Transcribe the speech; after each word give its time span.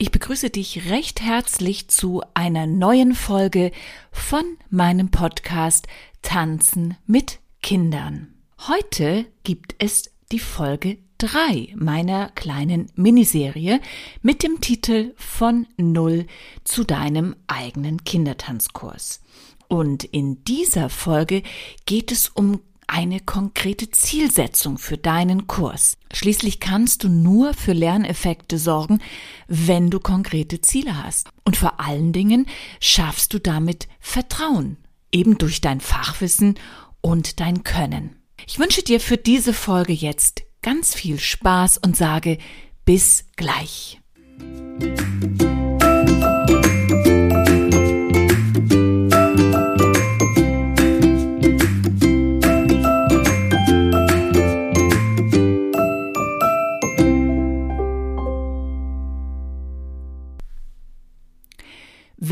Ich 0.00 0.12
begrüße 0.12 0.50
dich 0.50 0.88
recht 0.90 1.22
herzlich 1.22 1.88
zu 1.88 2.22
einer 2.32 2.68
neuen 2.68 3.16
Folge 3.16 3.72
von 4.12 4.44
meinem 4.70 5.10
Podcast 5.10 5.88
Tanzen 6.22 6.96
mit 7.04 7.40
Kindern. 7.62 8.32
Heute 8.68 9.26
gibt 9.42 9.74
es 9.80 10.12
die 10.30 10.38
Folge 10.38 10.98
3 11.18 11.74
meiner 11.74 12.30
kleinen 12.36 12.92
Miniserie 12.94 13.80
mit 14.22 14.44
dem 14.44 14.60
Titel 14.60 15.14
Von 15.16 15.66
Null 15.76 16.28
zu 16.62 16.84
deinem 16.84 17.34
eigenen 17.48 18.04
Kindertanzkurs. 18.04 19.20
Und 19.66 20.04
in 20.04 20.44
dieser 20.44 20.90
Folge 20.90 21.42
geht 21.86 22.12
es 22.12 22.28
um 22.28 22.60
eine 22.88 23.20
konkrete 23.20 23.90
Zielsetzung 23.90 24.78
für 24.78 24.96
deinen 24.96 25.46
Kurs. 25.46 25.98
Schließlich 26.12 26.58
kannst 26.58 27.04
du 27.04 27.08
nur 27.08 27.54
für 27.54 27.72
Lerneffekte 27.72 28.58
sorgen, 28.58 29.00
wenn 29.46 29.90
du 29.90 30.00
konkrete 30.00 30.60
Ziele 30.60 31.02
hast. 31.02 31.28
Und 31.44 31.56
vor 31.56 31.78
allen 31.78 32.12
Dingen 32.12 32.46
schaffst 32.80 33.34
du 33.34 33.38
damit 33.38 33.88
Vertrauen, 34.00 34.78
eben 35.12 35.38
durch 35.38 35.60
dein 35.60 35.80
Fachwissen 35.80 36.58
und 37.00 37.40
dein 37.40 37.62
Können. 37.62 38.16
Ich 38.46 38.58
wünsche 38.58 38.82
dir 38.82 39.00
für 39.00 39.16
diese 39.16 39.52
Folge 39.52 39.92
jetzt 39.92 40.42
ganz 40.62 40.94
viel 40.94 41.18
Spaß 41.18 41.78
und 41.78 41.96
sage 41.96 42.38
bis 42.84 43.26
gleich. 43.36 44.00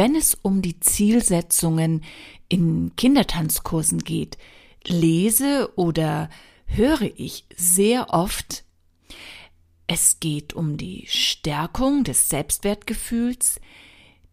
Wenn 0.06 0.14
es 0.14 0.36
um 0.36 0.62
die 0.62 0.78
Zielsetzungen 0.78 2.04
in 2.48 2.94
Kindertanzkursen 2.94 3.98
geht, 4.04 4.38
lese 4.84 5.72
oder 5.74 6.30
höre 6.66 7.10
ich 7.16 7.44
sehr 7.56 8.10
oft, 8.10 8.62
es 9.88 10.20
geht 10.20 10.52
um 10.52 10.76
die 10.76 11.06
Stärkung 11.08 12.04
des 12.04 12.28
Selbstwertgefühls, 12.28 13.60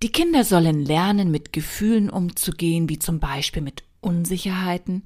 die 0.03 0.11
Kinder 0.11 0.43
sollen 0.43 0.85
lernen, 0.85 1.31
mit 1.31 1.53
Gefühlen 1.53 2.11
umzugehen, 2.11 2.87
wie 2.87 2.99
zum 2.99 3.19
Beispiel 3.19 3.63
mit 3.63 3.83
Unsicherheiten. 3.99 5.01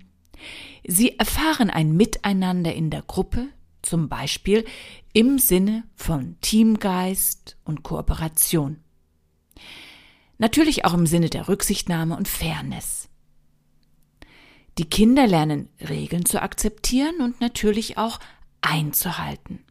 Sie 0.86 1.18
erfahren 1.18 1.70
ein 1.70 1.96
Miteinander 1.96 2.74
in 2.74 2.90
der 2.90 3.04
Gruppe, 3.04 3.48
zum 3.84 4.10
Beispiel 4.10 4.66
im 5.14 5.40
Sinne 5.40 5.86
von 5.96 6.36
Teamgeist 6.42 7.56
und 7.64 7.84
Kooperation. 7.84 8.82
Natürlich 10.38 10.86
auch 10.86 10.94
im 10.94 11.08
Sinne 11.08 11.30
der 11.30 11.48
Rücksichtnahme 11.48 12.16
und 12.16 12.28
Fairness. 12.28 13.10
Die 14.78 14.86
Kinder 14.86 15.26
lernen 15.26 15.70
Regeln 15.90 16.26
zu 16.26 16.42
akzeptieren 16.42 17.22
und 17.22 17.42
natürlich 17.42 17.98
auch 17.98 18.20
einzuhalten. 18.62 19.64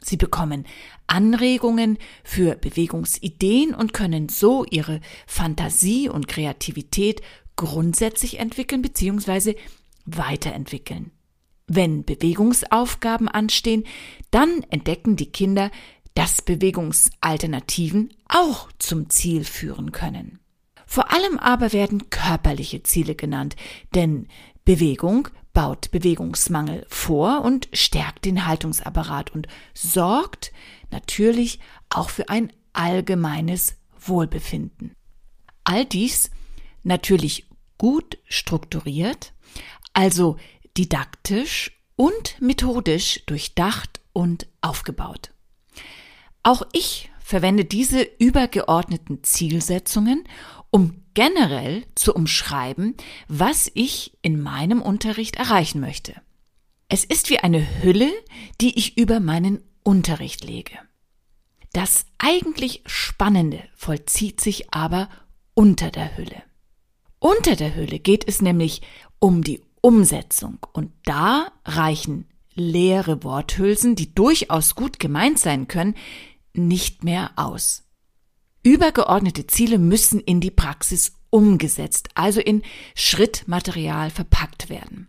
Sie 0.00 0.16
bekommen 0.16 0.66
Anregungen 1.06 1.98
für 2.24 2.56
Bewegungsideen 2.56 3.74
und 3.74 3.92
können 3.92 4.28
so 4.28 4.64
ihre 4.64 5.00
Fantasie 5.26 6.08
und 6.08 6.28
Kreativität 6.28 7.20
grundsätzlich 7.56 8.38
entwickeln 8.38 8.82
bzw. 8.82 9.56
weiterentwickeln. 10.04 11.10
Wenn 11.66 12.04
Bewegungsaufgaben 12.04 13.28
anstehen, 13.28 13.84
dann 14.30 14.62
entdecken 14.70 15.16
die 15.16 15.30
Kinder 15.30 15.70
dass 16.18 16.42
Bewegungsalternativen 16.42 18.12
auch 18.26 18.72
zum 18.80 19.08
Ziel 19.08 19.44
führen 19.44 19.92
können. 19.92 20.40
Vor 20.84 21.12
allem 21.12 21.38
aber 21.38 21.72
werden 21.72 22.10
körperliche 22.10 22.82
Ziele 22.82 23.14
genannt, 23.14 23.54
denn 23.94 24.26
Bewegung 24.64 25.28
baut 25.52 25.92
Bewegungsmangel 25.92 26.84
vor 26.88 27.42
und 27.42 27.68
stärkt 27.72 28.24
den 28.24 28.46
Haltungsapparat 28.48 29.30
und 29.32 29.46
sorgt 29.74 30.50
natürlich 30.90 31.60
auch 31.88 32.10
für 32.10 32.28
ein 32.30 32.52
allgemeines 32.72 33.76
Wohlbefinden. 34.00 34.96
All 35.62 35.84
dies 35.84 36.32
natürlich 36.82 37.46
gut 37.78 38.18
strukturiert, 38.24 39.34
also 39.92 40.36
didaktisch 40.76 41.78
und 41.94 42.34
methodisch 42.40 43.22
durchdacht 43.26 44.00
und 44.12 44.48
aufgebaut. 44.62 45.30
Auch 46.42 46.62
ich 46.72 47.10
verwende 47.20 47.64
diese 47.64 48.02
übergeordneten 48.18 49.22
Zielsetzungen, 49.22 50.24
um 50.70 51.02
generell 51.14 51.84
zu 51.94 52.14
umschreiben, 52.14 52.94
was 53.28 53.70
ich 53.74 54.16
in 54.22 54.40
meinem 54.40 54.80
Unterricht 54.80 55.36
erreichen 55.36 55.80
möchte. 55.80 56.14
Es 56.88 57.04
ist 57.04 57.28
wie 57.28 57.38
eine 57.38 57.82
Hülle, 57.82 58.10
die 58.60 58.78
ich 58.78 58.96
über 58.96 59.20
meinen 59.20 59.62
Unterricht 59.82 60.44
lege. 60.44 60.78
Das 61.72 62.06
eigentlich 62.16 62.82
Spannende 62.86 63.62
vollzieht 63.74 64.40
sich 64.40 64.72
aber 64.72 65.08
unter 65.54 65.90
der 65.90 66.16
Hülle. 66.16 66.42
Unter 67.18 67.56
der 67.56 67.74
Hülle 67.74 67.98
geht 67.98 68.26
es 68.26 68.40
nämlich 68.40 68.80
um 69.18 69.42
die 69.42 69.60
Umsetzung 69.80 70.58
und 70.72 70.92
da 71.04 71.52
reichen 71.64 72.26
leere 72.58 73.22
Worthülsen, 73.22 73.94
die 73.94 74.14
durchaus 74.14 74.74
gut 74.74 74.98
gemeint 74.98 75.38
sein 75.38 75.68
können, 75.68 75.94
nicht 76.52 77.04
mehr 77.04 77.30
aus. 77.36 77.84
Übergeordnete 78.62 79.46
Ziele 79.46 79.78
müssen 79.78 80.20
in 80.20 80.40
die 80.40 80.50
Praxis 80.50 81.14
umgesetzt, 81.30 82.08
also 82.14 82.40
in 82.40 82.62
Schrittmaterial 82.94 84.10
verpackt 84.10 84.68
werden. 84.68 85.08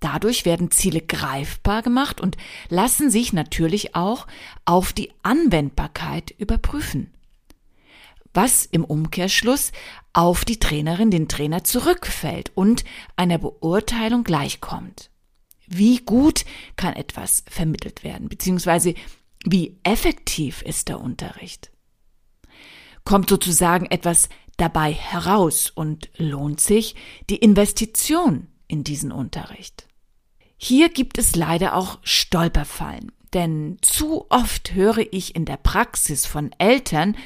Dadurch 0.00 0.44
werden 0.44 0.70
Ziele 0.70 1.00
greifbar 1.00 1.80
gemacht 1.80 2.20
und 2.20 2.36
lassen 2.68 3.10
sich 3.10 3.32
natürlich 3.32 3.94
auch 3.94 4.26
auf 4.66 4.92
die 4.92 5.12
Anwendbarkeit 5.22 6.34
überprüfen. 6.36 7.14
Was 8.34 8.66
im 8.66 8.84
Umkehrschluss 8.84 9.72
auf 10.12 10.44
die 10.44 10.58
Trainerin, 10.58 11.10
den 11.10 11.28
Trainer 11.28 11.64
zurückfällt 11.64 12.52
und 12.54 12.84
einer 13.16 13.38
Beurteilung 13.38 14.24
gleichkommt. 14.24 15.10
Wie 15.66 15.98
gut 15.98 16.44
kann 16.76 16.94
etwas 16.94 17.44
vermittelt 17.48 18.04
werden, 18.04 18.28
beziehungsweise 18.28 18.94
wie 19.44 19.78
effektiv 19.82 20.62
ist 20.62 20.88
der 20.88 21.00
Unterricht? 21.00 21.70
Kommt 23.04 23.28
sozusagen 23.28 23.86
etwas 23.86 24.28
dabei 24.56 24.92
heraus 24.92 25.70
und 25.70 26.10
lohnt 26.16 26.60
sich 26.60 26.94
die 27.28 27.36
Investition 27.36 28.46
in 28.66 28.84
diesen 28.84 29.12
Unterricht? 29.12 29.86
Hier 30.56 30.88
gibt 30.88 31.18
es 31.18 31.36
leider 31.36 31.74
auch 31.74 31.98
Stolperfallen, 32.02 33.12
denn 33.34 33.78
zu 33.82 34.26
oft 34.30 34.72
höre 34.72 35.12
ich 35.12 35.34
in 35.34 35.44
der 35.44 35.56
Praxis 35.56 36.24
von 36.24 36.52
Eltern, 36.58 37.16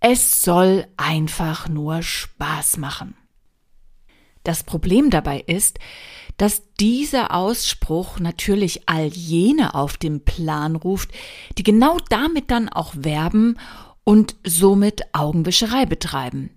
es 0.00 0.40
soll 0.40 0.86
einfach 0.96 1.68
nur 1.68 2.02
Spaß 2.02 2.76
machen. 2.78 3.16
Das 4.46 4.62
Problem 4.62 5.10
dabei 5.10 5.40
ist, 5.40 5.80
dass 6.36 6.62
dieser 6.78 7.34
Ausspruch 7.34 8.20
natürlich 8.20 8.88
all 8.88 9.06
jene 9.08 9.74
auf 9.74 9.96
den 9.96 10.24
Plan 10.24 10.76
ruft, 10.76 11.10
die 11.58 11.64
genau 11.64 11.96
damit 12.10 12.52
dann 12.52 12.68
auch 12.68 12.94
werben 12.96 13.58
und 14.04 14.36
somit 14.44 15.02
Augenwischerei 15.12 15.84
betreiben. 15.84 16.50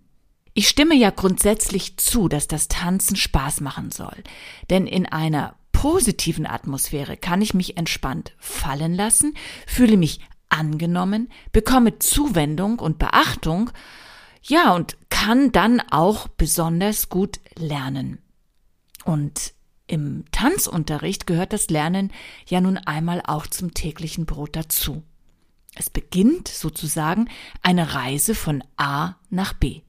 Ich 0.54 0.68
stimme 0.68 0.94
ja 0.94 1.10
grundsätzlich 1.10 1.98
zu, 1.98 2.28
dass 2.28 2.48
das 2.48 2.68
Tanzen 2.68 3.16
Spaß 3.16 3.62
machen 3.62 3.90
soll, 3.90 4.24
denn 4.70 4.86
in 4.86 5.08
einer 5.08 5.56
positiven 5.72 6.46
Atmosphäre 6.46 7.18
kann 7.18 7.42
ich 7.42 7.56
mich 7.56 7.76
entspannt 7.76 8.34
fallen 8.38 8.94
lassen, 8.94 9.34
fühle 9.66 9.98
mich 9.98 10.20
angenommen, 10.50 11.28
bekomme 11.54 11.98
Zuwendung 11.98 12.78
und 12.78 13.00
Beachtung, 13.00 13.72
ja, 14.42 14.74
und 14.74 14.98
kann 15.10 15.52
dann 15.52 15.82
auch 15.92 16.28
besonders 16.28 17.10
gut 17.10 17.40
lernen. 17.56 18.20
Und 19.06 19.54
im 19.88 20.26
Tanzunterricht 20.32 21.28
gehört 21.28 21.52
das 21.52 21.70
Lernen 21.70 22.12
ja 22.48 22.62
nun 22.62 22.78
einmal 22.78 23.22
auch 23.26 23.48
zum 23.48 23.74
täglichen 23.74 24.26
Brot 24.26 24.56
dazu. 24.56 25.04
Es 25.76 25.90
beginnt 25.90 26.48
sozusagen 26.48 27.28
eine 27.62 27.94
Reise 27.94 28.36
von 28.36 28.64
A 28.78 29.16
nach 29.30 29.54
B. 29.54 29.82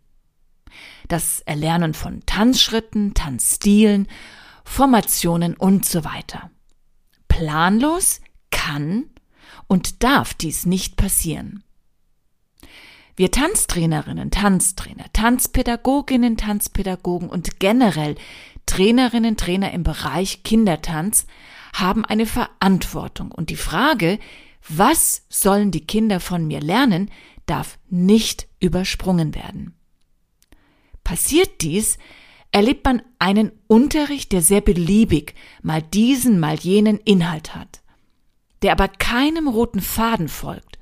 Das 1.08 1.41
Erlernen 1.41 1.94
von 1.94 2.25
Tanzschritten, 2.26 3.14
Tanzstilen, 3.14 4.06
Formationen 4.64 5.56
und 5.56 5.85
so 5.85 6.05
weiter. 6.05 6.50
Planlos 7.29 8.20
kann 8.50 9.11
und 9.67 10.03
darf 10.03 10.35
dies 10.35 10.67
nicht 10.67 10.96
passieren. 10.96 11.62
Wir 13.20 13.31
Tanztrainerinnen, 13.31 14.31
Tanztrainer, 14.31 15.05
Tanzpädagoginnen, 15.12 16.38
Tanzpädagogen 16.38 17.28
und 17.28 17.61
generell 17.61 18.14
Trainerinnen, 18.64 19.37
Trainer 19.37 19.72
im 19.72 19.82
Bereich 19.82 20.43
Kindertanz 20.43 21.26
haben 21.75 22.06
eine 22.06 22.25
Verantwortung 22.25 23.31
und 23.31 23.50
die 23.50 23.56
Frage, 23.56 24.19
was 24.67 25.26
sollen 25.28 25.70
die 25.70 25.87
Kinder 25.87 26.19
von 26.19 26.46
mir 26.46 26.62
lernen, 26.62 27.11
darf 27.44 27.78
nicht 27.90 28.49
übersprungen 28.58 29.34
werden. 29.34 29.75
Passiert 31.05 31.61
dies, 31.61 31.99
erlebt 32.52 32.87
man 32.87 33.02
einen 33.19 33.52
Unterricht, 33.67 34.32
der 34.32 34.40
sehr 34.40 34.62
beliebig 34.62 35.34
mal 35.61 35.82
diesen, 35.82 36.40
mal 36.40 36.58
jenen 36.58 36.96
Inhalt 36.96 37.55
hat, 37.55 37.82
der 38.62 38.72
aber 38.72 38.88
keinem 38.88 39.46
roten 39.46 39.82
Faden 39.82 40.28
folgt 40.28 40.78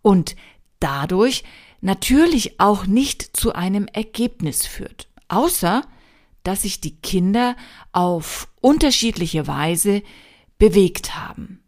und 0.00 0.36
dadurch 0.78 1.42
natürlich 1.82 2.58
auch 2.58 2.86
nicht 2.86 3.36
zu 3.36 3.52
einem 3.54 3.86
Ergebnis 3.86 4.64
führt, 4.64 5.08
außer 5.28 5.82
dass 6.44 6.62
sich 6.62 6.80
die 6.80 6.96
Kinder 6.96 7.56
auf 7.92 8.48
unterschiedliche 8.60 9.46
Weise 9.46 10.02
bewegt 10.58 11.16
haben. 11.16 11.62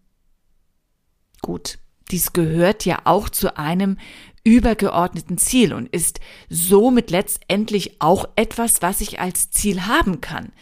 Gut, 1.43 1.79
dies 2.11 2.33
gehört 2.33 2.85
ja 2.85 3.03
auch 3.05 3.29
zu 3.29 3.57
einem 3.59 3.99
übergeordneten 4.45 5.39
Ziel 5.39 5.73
und 5.73 5.89
ist 5.89 6.21
somit 6.49 7.11
letztendlich 7.11 8.01
auch 8.01 8.27
etwas, 8.37 8.83
was 8.83 9.01
ich 9.01 9.21
als 9.21 9.51
Ziel 9.51 9.87
haben 9.87 10.21
kann. 10.21 10.53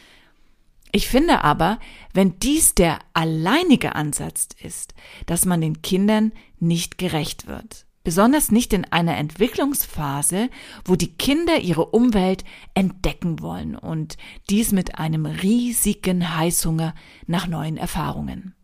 Ich 0.93 1.09
finde 1.09 1.43
aber, 1.43 1.79
wenn 2.13 2.39
dies 2.39 2.75
der 2.75 2.99
alleinige 3.15 3.95
Ansatz 3.95 4.49
ist, 4.63 4.95
dass 5.27 5.47
man 5.47 5.61
den 5.61 5.83
Kindern 5.83 6.33
nicht 6.59 6.99
gerecht 6.99 7.47
wird. 7.47 7.87
Besonders 8.05 8.51
nicht 8.51 8.73
in 8.73 8.85
einer 8.85 9.17
Entwicklungsphase, 9.17 10.51
wo 10.85 10.97
die 10.97 11.15
Kinder 11.15 11.59
ihre 11.61 11.87
Umwelt 11.87 12.45
entdecken 12.75 13.41
wollen 13.41 13.77
und 13.77 14.17
dies 14.51 14.73
mit 14.73 14.99
einem 14.99 15.25
riesigen 15.25 16.37
Heißhunger 16.37 16.95
nach 17.27 17.47
neuen 17.47 17.77
Erfahrungen. 17.77 18.55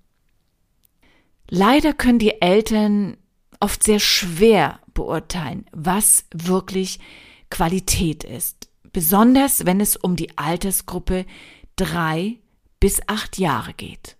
Leider 1.48 1.92
können 1.92 2.18
die 2.18 2.42
Eltern 2.42 3.16
oft 3.60 3.82
sehr 3.82 4.00
schwer 4.00 4.80
beurteilen, 4.92 5.66
was 5.72 6.26
wirklich 6.32 6.98
Qualität 7.48 8.24
ist, 8.24 8.70
besonders 8.92 9.64
wenn 9.64 9.80
es 9.80 9.96
um 9.96 10.16
die 10.16 10.36
Altersgruppe 10.36 11.24
drei 11.76 12.38
bis 12.80 13.00
acht 13.06 13.38
Jahre 13.38 13.72
geht. 13.72 14.17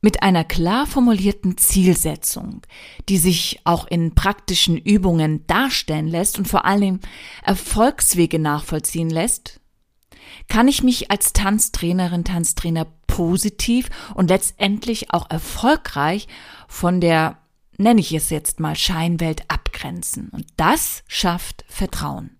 Mit 0.00 0.22
einer 0.22 0.44
klar 0.44 0.86
formulierten 0.86 1.56
Zielsetzung, 1.56 2.62
die 3.08 3.18
sich 3.18 3.60
auch 3.64 3.86
in 3.86 4.14
praktischen 4.14 4.76
Übungen 4.76 5.44
darstellen 5.48 6.06
lässt 6.06 6.38
und 6.38 6.46
vor 6.46 6.64
allem 6.64 7.00
Erfolgswege 7.42 8.38
nachvollziehen 8.38 9.10
lässt, 9.10 9.60
kann 10.48 10.68
ich 10.68 10.84
mich 10.84 11.10
als 11.10 11.32
Tanztrainerin, 11.32 12.24
Tanztrainer 12.24 12.86
positiv 13.06 13.88
und 14.14 14.30
letztendlich 14.30 15.12
auch 15.12 15.28
erfolgreich 15.30 16.28
von 16.68 17.00
der, 17.00 17.38
nenne 17.76 18.00
ich 18.00 18.12
es 18.12 18.30
jetzt 18.30 18.60
mal, 18.60 18.76
Scheinwelt 18.76 19.50
abgrenzen. 19.50 20.28
Und 20.28 20.46
das 20.56 21.02
schafft 21.08 21.64
Vertrauen. 21.68 22.38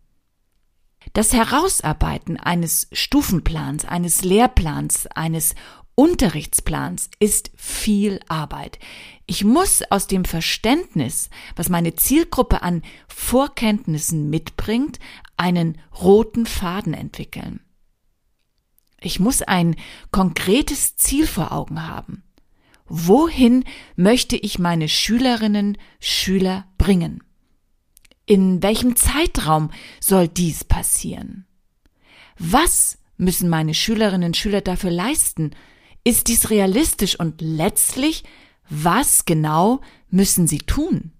Das 1.14 1.32
Herausarbeiten 1.32 2.36
eines 2.36 2.88
Stufenplans, 2.92 3.84
eines 3.84 4.22
Lehrplans, 4.22 5.06
eines 5.08 5.54
Unterrichtsplans 5.98 7.10
ist 7.18 7.50
viel 7.56 8.20
Arbeit. 8.28 8.78
Ich 9.26 9.42
muss 9.42 9.82
aus 9.90 10.06
dem 10.06 10.24
Verständnis, 10.24 11.28
was 11.56 11.70
meine 11.70 11.96
Zielgruppe 11.96 12.62
an 12.62 12.82
Vorkenntnissen 13.08 14.30
mitbringt, 14.30 15.00
einen 15.36 15.76
roten 16.00 16.46
Faden 16.46 16.94
entwickeln. 16.94 17.58
Ich 19.00 19.18
muss 19.18 19.42
ein 19.42 19.74
konkretes 20.12 20.96
Ziel 20.96 21.26
vor 21.26 21.50
Augen 21.50 21.84
haben. 21.88 22.22
Wohin 22.86 23.64
möchte 23.96 24.36
ich 24.36 24.60
meine 24.60 24.88
Schülerinnen, 24.88 25.78
Schüler 25.98 26.68
bringen? 26.78 27.24
In 28.24 28.62
welchem 28.62 28.94
Zeitraum 28.94 29.72
soll 29.98 30.28
dies 30.28 30.62
passieren? 30.62 31.48
Was 32.38 32.98
müssen 33.16 33.48
meine 33.48 33.74
Schülerinnen 33.74 34.28
und 34.28 34.36
Schüler 34.36 34.60
dafür 34.60 34.92
leisten, 34.92 35.56
ist 36.04 36.28
dies 36.28 36.50
realistisch 36.50 37.18
und 37.18 37.40
letztlich, 37.40 38.24
was 38.68 39.24
genau 39.24 39.80
müssen 40.10 40.46
sie 40.46 40.58
tun? 40.58 41.12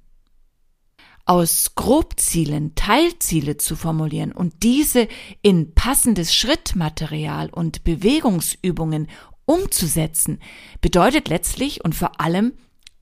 Aus 1.25 1.75
Grobzielen 1.75 2.75
Teilziele 2.75 3.59
zu 3.59 3.77
formulieren 3.77 4.33
und 4.33 4.63
diese 4.63 5.09
in 5.43 5.75
passendes 5.75 6.35
Schrittmaterial 6.35 7.51
und 7.51 7.85
Bewegungsübungen 7.85 9.09
umzusetzen, 9.45 10.41
bedeutet 10.81 11.29
letztlich 11.29 11.85
und 11.85 11.95
vor 11.95 12.21
allem 12.21 12.53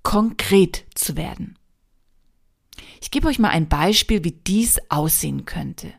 konkret 0.02 0.84
zu 0.94 1.16
werden. 1.16 1.58
Ich 3.00 3.10
gebe 3.10 3.28
euch 3.28 3.38
mal 3.38 3.50
ein 3.50 3.68
Beispiel, 3.68 4.24
wie 4.24 4.32
dies 4.32 4.78
aussehen 4.88 5.44
könnte. 5.44 5.92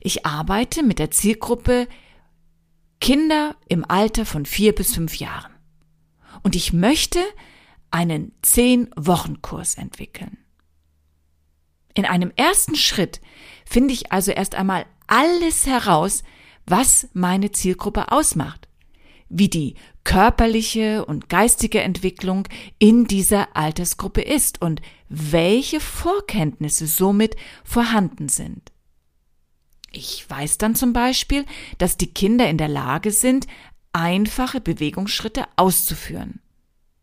Ich 0.00 0.24
arbeite 0.24 0.82
mit 0.82 1.00
der 1.00 1.10
Zielgruppe 1.10 1.88
Kinder 3.00 3.56
im 3.68 3.84
Alter 3.88 4.26
von 4.26 4.46
vier 4.46 4.74
bis 4.74 4.94
fünf 4.94 5.16
Jahren. 5.16 5.52
Und 6.42 6.56
ich 6.56 6.72
möchte 6.72 7.20
einen 7.90 8.32
Zehn-Wochen-Kurs 8.42 9.74
entwickeln. 9.76 10.38
In 11.94 12.04
einem 12.04 12.30
ersten 12.36 12.76
Schritt 12.76 13.20
finde 13.64 13.94
ich 13.94 14.12
also 14.12 14.30
erst 14.30 14.54
einmal 14.54 14.86
alles 15.06 15.66
heraus, 15.66 16.22
was 16.66 17.08
meine 17.14 17.52
Zielgruppe 17.52 18.12
ausmacht, 18.12 18.68
wie 19.28 19.48
die 19.48 19.74
körperliche 20.04 21.04
und 21.04 21.28
geistige 21.28 21.80
Entwicklung 21.80 22.46
in 22.78 23.06
dieser 23.06 23.56
Altersgruppe 23.56 24.20
ist 24.20 24.60
und 24.60 24.82
welche 25.08 25.80
Vorkenntnisse 25.80 26.86
somit 26.86 27.34
vorhanden 27.64 28.28
sind. 28.28 28.72
Ich 29.90 30.28
weiß 30.28 30.58
dann 30.58 30.74
zum 30.74 30.92
Beispiel, 30.92 31.44
dass 31.78 31.96
die 31.96 32.12
Kinder 32.12 32.48
in 32.48 32.58
der 32.58 32.68
Lage 32.68 33.10
sind, 33.10 33.46
einfache 33.92 34.60
Bewegungsschritte 34.60 35.44
auszuführen. 35.56 36.40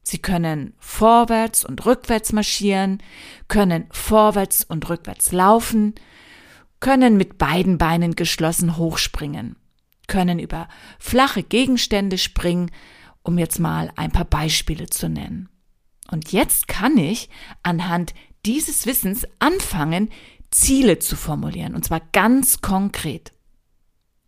Sie 0.04 0.20
können 0.20 0.74
vorwärts 0.80 1.64
und 1.64 1.86
rückwärts 1.86 2.34
marschieren, 2.34 3.02
können 3.48 3.86
vorwärts 3.92 4.64
und 4.64 4.88
rückwärts 4.90 5.32
laufen, 5.32 5.96
können 6.82 7.16
mit 7.16 7.38
beiden 7.38 7.78
Beinen 7.78 8.16
geschlossen 8.16 8.78
hochspringen, 8.78 9.56
können 10.08 10.40
über 10.40 10.68
flache 11.00 11.42
Gegenstände 11.42 12.18
springen, 12.18 12.70
um 13.24 13.38
jetzt 13.38 13.60
mal 13.60 13.90
ein 13.96 14.12
paar 14.12 14.26
Beispiele 14.26 14.88
zu 14.90 15.08
nennen. 15.08 15.48
Und 16.12 16.34
jetzt 16.34 16.68
kann 16.68 16.98
ich 16.98 17.30
anhand 17.64 18.14
dieses 18.46 18.86
Wissens 18.86 19.26
anfangen, 19.40 20.10
Ziele 20.54 21.00
zu 21.00 21.16
formulieren, 21.16 21.76
und 21.76 21.84
zwar 21.84 22.00
ganz 22.12 22.62
konkret. 22.62 23.34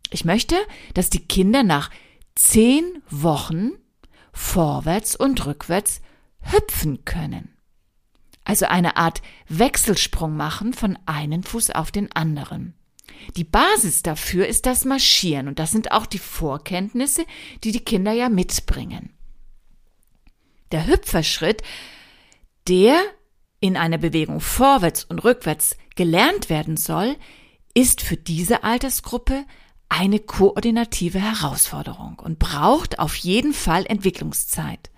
Ich 0.10 0.26
möchte, 0.26 0.56
dass 0.94 1.10
die 1.10 1.26
Kinder 1.26 1.64
nach 1.64 1.90
zehn 2.36 3.02
Wochen 3.10 3.72
vorwärts 4.34 5.16
und 5.16 5.46
rückwärts 5.46 6.02
hüpfen 6.42 7.06
können. 7.06 7.56
Also 8.44 8.66
eine 8.66 8.98
Art 8.98 9.22
Wechselsprung 9.50 10.36
machen 10.36 10.74
von 10.74 10.98
einem 11.06 11.44
Fuß 11.44 11.72
auf 11.72 11.92
den 11.92 12.12
anderen. 12.12 12.76
Die 13.36 13.44
Basis 13.44 14.04
dafür 14.04 14.48
ist 14.48 14.66
das 14.66 14.86
Marschieren 14.86 15.48
und 15.48 15.60
das 15.60 15.72
sind 15.72 15.92
auch 15.92 16.06
die 16.06 16.20
Vorkenntnisse, 16.20 17.26
die 17.64 17.72
die 17.72 17.84
Kinder 17.84 18.12
ja 18.12 18.30
mitbringen. 18.30 19.14
Der 20.72 20.88
Hüpferschritt, 20.88 21.64
der 22.68 23.00
in 23.60 23.78
einer 23.78 23.98
Bewegung 23.98 24.42
vorwärts 24.42 25.04
und 25.04 25.24
rückwärts 25.24 25.76
gelernt 25.96 26.50
werden 26.50 26.78
soll, 26.78 27.16
ist 27.74 28.02
für 28.02 28.18
diese 28.18 28.64
Altersgruppe 28.64 29.46
eine 29.90 30.20
koordinative 30.20 31.20
Herausforderung 31.20 32.20
und 32.20 32.40
braucht 32.40 33.00
auf 33.00 33.16
jeden 33.16 33.54
Fall 33.54 33.86
Entwicklungszeit. 33.86 34.90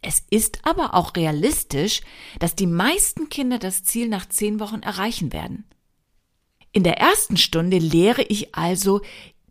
Es 0.00 0.22
ist 0.30 0.60
aber 0.64 0.94
auch 0.94 1.16
realistisch, 1.16 2.02
dass 2.38 2.54
die 2.54 2.66
meisten 2.66 3.28
Kinder 3.28 3.58
das 3.58 3.82
Ziel 3.82 4.08
nach 4.08 4.28
zehn 4.28 4.60
Wochen 4.60 4.80
erreichen 4.80 5.32
werden. 5.32 5.64
In 6.72 6.84
der 6.84 6.98
ersten 6.98 7.36
Stunde 7.36 7.78
lehre 7.78 8.22
ich 8.22 8.54
also 8.54 9.00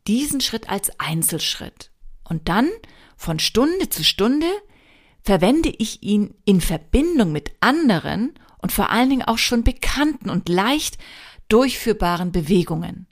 diesen 0.08 0.40
Schritt 0.40 0.70
als 0.70 1.00
Einzelschritt. 1.00 1.92
Und 2.24 2.48
dann, 2.48 2.70
von 3.18 3.40
Stunde 3.40 3.90
zu 3.90 4.04
Stunde, 4.04 4.48
verwende 5.22 5.70
ich 5.78 6.04
ihn 6.04 6.34
in 6.46 6.62
Verbindung 6.62 7.34
mit 7.34 7.52
anderen 7.60 8.34
und 8.60 8.72
vor 8.72 8.90
allen 8.90 9.10
Dingen 9.10 9.24
auch 9.24 9.38
schon 9.38 9.64
bekannten 9.64 10.30
und 10.30 10.50
leicht 10.50 10.98
durchführbaren 11.50 12.32
Bewegungen. 12.32 13.08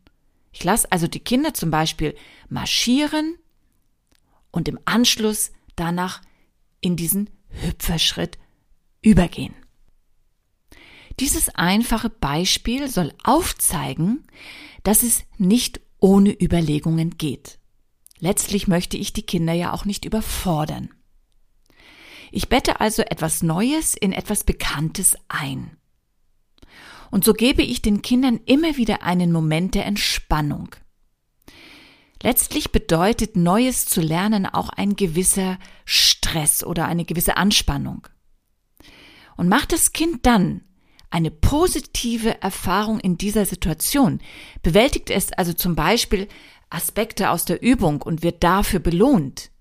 Ich 0.52 0.64
lasse 0.64 0.92
also 0.92 1.08
die 1.08 1.20
Kinder 1.20 1.54
zum 1.54 1.72
Beispiel 1.72 2.16
marschieren 2.50 3.38
und 4.52 4.68
im 4.68 4.80
Anschluss 4.86 5.52
danach 5.75 6.22
in 6.82 6.96
diesen 6.96 7.30
Hüpferschritt 7.50 8.38
übergehen. 9.02 9.54
Dieses 11.20 11.50
einfache 11.50 12.10
Beispiel 12.10 12.90
soll 12.90 13.14
aufzeigen, 13.24 14.28
dass 14.84 15.04
es 15.04 15.24
nicht 15.38 15.80
ohne 16.00 16.32
Überlegungen 16.32 17.18
geht. 17.18 17.60
Letztlich 18.20 18.68
möchte 18.68 18.98
ich 18.98 19.14
die 19.14 19.25
Kinder 19.25 19.54
ja 19.54 19.74
auch 19.74 19.86
nicht 19.86 20.06
überfordern. 20.06 20.90
Ich 22.36 22.50
bette 22.50 22.82
also 22.82 23.01
etwas 23.01 23.44
Neues 23.44 23.96
in 23.96 24.12
etwas 24.12 24.44
Bekanntes 24.44 25.15
ein. 25.30 25.77
Und 27.10 27.24
so 27.24 27.32
gebe 27.32 27.62
ich 27.62 27.82
den 27.82 28.01
Kindern 28.01 28.42
immer 28.46 28.75
wieder 28.75 29.04
einen 29.04 29.32
Moment 29.32 29.74
der 29.74 29.86
Entspannung. 29.86 30.75
Letztlich 32.22 32.74
bedeutet 32.74 33.38
Neues 33.38 33.86
zu 33.86 34.01
lernen 34.01 34.46
auch 34.46 34.68
ein 34.68 34.98
gewisser 34.98 35.58
Stress 35.86 36.65
oder 36.65 36.88
eine 36.88 37.06
gewisse 37.06 37.38
Anspannung. 37.38 38.06
Und 39.38 39.48
macht 39.48 39.72
das 39.72 39.94
Kind 39.94 40.25
dann 40.25 40.65
eine 41.12 41.32
positive 41.32 42.42
Erfahrung 42.42 43.00
in 43.00 43.18
dieser 43.18 43.46
Situation, 43.46 44.20
bewältigt 44.62 45.10
es 45.10 45.32
also 45.32 45.54
zum 45.54 45.75
Beispiel 45.75 46.27
Aspekte 46.70 47.30
aus 47.30 47.46
der 47.46 47.63
Übung 47.63 48.01
und 48.01 48.24
wird 48.24 48.44
dafür 48.44 48.82
belohnt, 48.82 49.51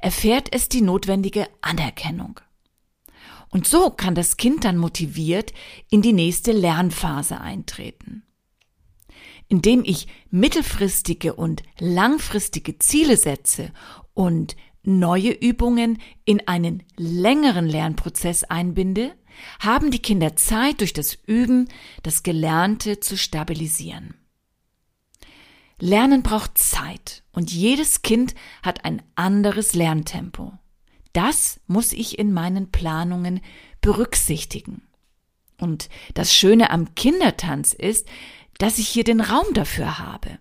erfährt 0.00 0.48
es 0.52 0.68
die 0.68 0.82
notwendige 0.82 1.48
Anerkennung. 1.60 2.40
Und 3.50 3.66
so 3.66 3.90
kann 3.90 4.14
das 4.14 4.36
Kind 4.36 4.64
dann 4.64 4.76
motiviert 4.76 5.52
in 5.90 6.02
die 6.02 6.12
nächste 6.12 6.52
Lernphase 6.52 7.40
eintreten. 7.40 8.24
Indem 9.48 9.84
ich 9.84 10.08
mittelfristige 10.30 11.34
und 11.34 11.62
langfristige 11.78 12.78
Ziele 12.78 13.16
setze 13.16 13.72
und 14.12 14.56
neue 14.82 15.30
Übungen 15.30 15.98
in 16.24 16.46
einen 16.48 16.82
längeren 16.96 17.66
Lernprozess 17.66 18.44
einbinde, 18.44 19.16
haben 19.60 19.90
die 19.90 20.00
Kinder 20.00 20.36
Zeit, 20.36 20.80
durch 20.80 20.92
das 20.92 21.14
Üben 21.14 21.68
das 22.02 22.22
Gelernte 22.22 23.00
zu 23.00 23.16
stabilisieren. 23.16 24.14
Lernen 25.78 26.22
braucht 26.22 26.56
Zeit 26.56 27.22
und 27.36 27.52
jedes 27.52 28.00
Kind 28.00 28.34
hat 28.62 28.86
ein 28.86 29.02
anderes 29.14 29.74
Lerntempo. 29.74 30.54
Das 31.12 31.60
muss 31.66 31.92
ich 31.92 32.18
in 32.18 32.32
meinen 32.32 32.72
Planungen 32.72 33.40
berücksichtigen. 33.82 34.82
Und 35.60 35.90
das 36.14 36.34
Schöne 36.34 36.70
am 36.70 36.94
Kindertanz 36.94 37.74
ist, 37.74 38.08
dass 38.58 38.78
ich 38.78 38.88
hier 38.88 39.04
den 39.04 39.20
Raum 39.20 39.52
dafür 39.52 39.98
habe. 39.98 40.38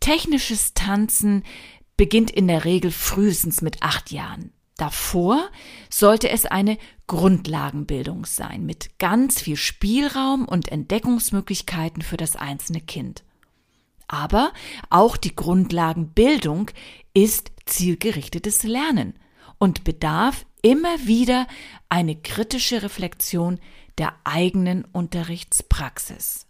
Technisches 0.00 0.74
Tanzen 0.74 1.44
beginnt 1.96 2.32
in 2.32 2.48
der 2.48 2.64
Regel 2.64 2.90
frühestens 2.90 3.62
mit 3.62 3.82
acht 3.84 4.10
Jahren. 4.10 4.52
Davor 4.76 5.48
sollte 5.90 6.28
es 6.28 6.44
eine 6.44 6.76
Grundlagenbildung 7.06 8.26
sein 8.26 8.66
mit 8.66 8.98
ganz 8.98 9.40
viel 9.40 9.56
Spielraum 9.56 10.44
und 10.46 10.72
Entdeckungsmöglichkeiten 10.72 12.02
für 12.02 12.16
das 12.16 12.34
einzelne 12.34 12.80
Kind. 12.80 13.22
Aber 14.12 14.52
auch 14.88 15.16
die 15.16 15.36
Grundlagenbildung 15.36 16.72
ist 17.14 17.52
zielgerichtetes 17.64 18.64
Lernen 18.64 19.14
und 19.58 19.84
bedarf 19.84 20.46
immer 20.62 21.06
wieder 21.06 21.46
eine 21.88 22.16
kritische 22.16 22.82
Reflexion 22.82 23.60
der 23.98 24.12
eigenen 24.24 24.84
Unterrichtspraxis. 24.84 26.48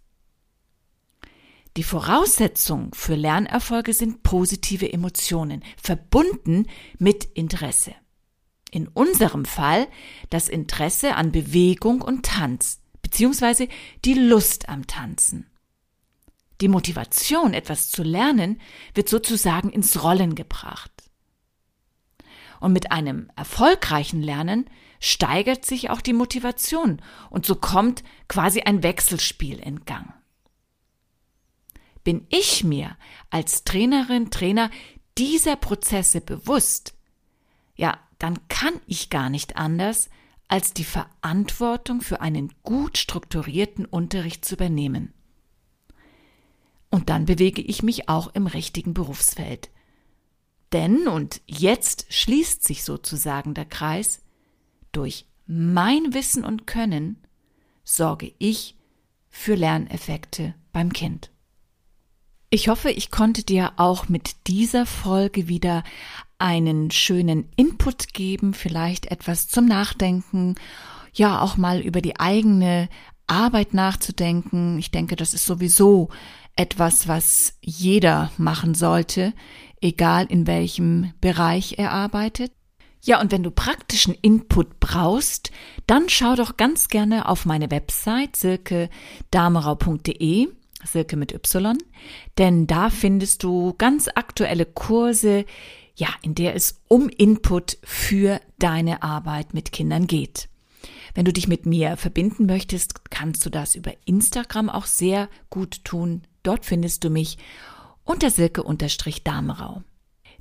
Die 1.77 1.83
Voraussetzung 1.83 2.95
für 2.95 3.13
Lernerfolge 3.13 3.93
sind 3.93 4.23
positive 4.23 4.91
Emotionen, 4.91 5.63
verbunden 5.79 6.65
mit 6.97 7.25
Interesse. 7.25 7.93
In 8.71 8.87
unserem 8.87 9.45
Fall 9.45 9.87
das 10.31 10.49
Interesse 10.49 11.13
an 11.15 11.31
Bewegung 11.31 12.01
und 12.01 12.25
Tanz, 12.25 12.81
beziehungsweise 13.03 13.67
die 14.03 14.15
Lust 14.15 14.67
am 14.67 14.87
Tanzen. 14.87 15.50
Die 16.61 16.67
Motivation, 16.67 17.53
etwas 17.53 17.89
zu 17.89 18.03
lernen, 18.03 18.61
wird 18.93 19.09
sozusagen 19.09 19.69
ins 19.69 20.03
Rollen 20.03 20.35
gebracht. 20.35 20.91
Und 22.59 22.73
mit 22.73 22.91
einem 22.91 23.31
erfolgreichen 23.35 24.21
Lernen 24.21 24.69
steigert 24.99 25.65
sich 25.65 25.89
auch 25.89 26.01
die 26.01 26.13
Motivation 26.13 27.01
und 27.31 27.47
so 27.47 27.55
kommt 27.55 28.03
quasi 28.27 28.61
ein 28.61 28.83
Wechselspiel 28.83 29.57
in 29.57 29.83
Gang. 29.85 30.13
Bin 32.03 32.27
ich 32.29 32.63
mir 32.63 32.95
als 33.31 33.63
Trainerin, 33.63 34.29
Trainer 34.29 34.69
dieser 35.17 35.55
Prozesse 35.55 36.21
bewusst, 36.21 36.93
ja, 37.75 37.97
dann 38.19 38.47
kann 38.47 38.73
ich 38.85 39.09
gar 39.09 39.31
nicht 39.31 39.57
anders, 39.57 40.11
als 40.47 40.73
die 40.73 40.83
Verantwortung 40.83 42.01
für 42.01 42.21
einen 42.21 42.53
gut 42.61 42.99
strukturierten 42.99 43.85
Unterricht 43.85 44.45
zu 44.45 44.53
übernehmen. 44.53 45.13
Und 46.91 47.09
dann 47.09 47.25
bewege 47.25 47.61
ich 47.61 47.81
mich 47.81 48.09
auch 48.09 48.35
im 48.35 48.45
richtigen 48.45 48.93
Berufsfeld. 48.93 49.69
Denn, 50.73 51.07
und 51.07 51.41
jetzt 51.47 52.05
schließt 52.09 52.63
sich 52.63 52.83
sozusagen 52.83 53.53
der 53.53 53.65
Kreis, 53.65 54.21
durch 54.91 55.25
mein 55.47 56.13
Wissen 56.13 56.45
und 56.45 56.67
Können 56.67 57.17
sorge 57.83 58.33
ich 58.37 58.77
für 59.29 59.55
Lerneffekte 59.55 60.53
beim 60.71 60.93
Kind. 60.93 61.31
Ich 62.49 62.67
hoffe, 62.67 62.91
ich 62.91 63.11
konnte 63.11 63.43
dir 63.43 63.73
auch 63.77 64.09
mit 64.09 64.47
dieser 64.47 64.85
Folge 64.85 65.47
wieder 65.47 65.83
einen 66.37 66.91
schönen 66.91 67.49
Input 67.55 68.13
geben, 68.13 68.53
vielleicht 68.53 69.05
etwas 69.07 69.47
zum 69.47 69.65
Nachdenken, 69.65 70.55
ja 71.13 71.41
auch 71.41 71.55
mal 71.55 71.79
über 71.79 72.01
die 72.01 72.19
eigene 72.19 72.89
Arbeit 73.31 73.73
nachzudenken. 73.73 74.77
Ich 74.77 74.91
denke, 74.91 75.15
das 75.15 75.33
ist 75.33 75.45
sowieso 75.45 76.09
etwas, 76.55 77.07
was 77.07 77.53
jeder 77.61 78.29
machen 78.37 78.75
sollte, 78.75 79.33
egal 79.79 80.25
in 80.27 80.47
welchem 80.47 81.13
Bereich 81.21 81.75
er 81.77 81.91
arbeitet. 81.91 82.51
Ja, 83.03 83.19
und 83.19 83.31
wenn 83.31 83.41
du 83.41 83.49
praktischen 83.49 84.13
Input 84.13 84.79
brauchst, 84.79 85.49
dann 85.87 86.07
schau 86.07 86.35
doch 86.35 86.57
ganz 86.57 86.89
gerne 86.89 87.27
auf 87.27 87.45
meine 87.45 87.71
Website 87.71 88.35
silke-damerau.de, 88.35 90.49
Silke 90.83 91.15
mit 91.15 91.31
Y, 91.31 91.77
denn 92.37 92.67
da 92.67 92.89
findest 92.89 93.43
du 93.43 93.73
ganz 93.77 94.09
aktuelle 94.13 94.65
Kurse, 94.65 95.45
ja, 95.95 96.09
in 96.21 96.35
der 96.35 96.55
es 96.55 96.81
um 96.87 97.07
Input 97.09 97.77
für 97.83 98.39
deine 98.59 99.03
Arbeit 99.03 99.53
mit 99.53 99.71
Kindern 99.71 100.05
geht. 100.05 100.50
Wenn 101.13 101.25
du 101.25 101.33
dich 101.33 101.47
mit 101.47 101.65
mir 101.65 101.97
verbinden 101.97 102.45
möchtest, 102.45 103.09
kannst 103.09 103.45
du 103.45 103.49
das 103.49 103.75
über 103.75 103.93
Instagram 104.05 104.69
auch 104.69 104.85
sehr 104.85 105.29
gut 105.49 105.83
tun. 105.83 106.23
Dort 106.43 106.65
findest 106.65 107.03
du 107.03 107.09
mich 107.09 107.37
unter 108.03 108.29
Silke-Damerau. 108.29 109.83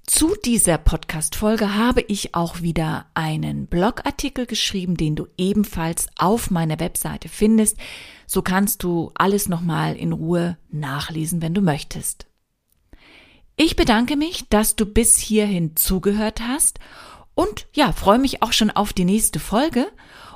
Zu 0.06 0.34
dieser 0.44 0.78
Podcast-Folge 0.78 1.76
habe 1.76 2.00
ich 2.00 2.34
auch 2.34 2.62
wieder 2.62 3.06
einen 3.14 3.66
Blogartikel 3.66 4.46
geschrieben, 4.46 4.96
den 4.96 5.14
du 5.14 5.28
ebenfalls 5.36 6.08
auf 6.16 6.50
meiner 6.50 6.80
Webseite 6.80 7.28
findest. 7.28 7.76
So 8.26 8.42
kannst 8.42 8.82
du 8.82 9.12
alles 9.14 9.48
nochmal 9.48 9.94
in 9.94 10.12
Ruhe 10.12 10.56
nachlesen, 10.70 11.42
wenn 11.42 11.54
du 11.54 11.60
möchtest. 11.60 12.26
Ich 13.56 13.76
bedanke 13.76 14.16
mich, 14.16 14.48
dass 14.48 14.74
du 14.74 14.86
bis 14.86 15.18
hierhin 15.18 15.76
zugehört 15.76 16.40
hast 16.40 16.80
und 17.34 17.66
ja, 17.72 17.92
freue 17.92 18.18
mich 18.18 18.42
auch 18.42 18.52
schon 18.52 18.70
auf 18.70 18.92
die 18.92 19.04
nächste 19.04 19.38
Folge. 19.38 19.86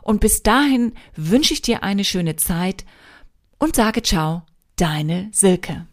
Und 0.04 0.20
bis 0.20 0.42
dahin 0.42 0.92
wünsche 1.16 1.54
ich 1.54 1.62
dir 1.62 1.82
eine 1.82 2.04
schöne 2.04 2.36
Zeit 2.36 2.84
und 3.58 3.74
sage 3.74 4.02
ciao, 4.02 4.42
deine 4.76 5.30
Silke. 5.32 5.86